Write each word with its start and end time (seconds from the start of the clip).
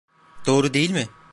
Doğru 0.45 0.73
değil 0.73 0.89
mi? 0.91 1.07